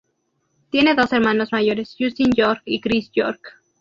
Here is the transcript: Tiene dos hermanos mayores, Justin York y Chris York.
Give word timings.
Tiene 0.71 0.95
dos 0.95 1.13
hermanos 1.13 1.51
mayores, 1.51 1.95
Justin 1.95 2.31
York 2.31 2.63
y 2.65 2.81
Chris 2.81 3.11
York. 3.11 3.61